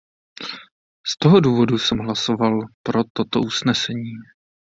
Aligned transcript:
Z 1.07 1.17
toho 1.19 1.39
důvodu 1.39 1.77
jsem 1.77 1.97
hlasoval 1.97 2.59
pro 2.83 3.01
toto 3.13 3.39
usnesení. 3.39 4.11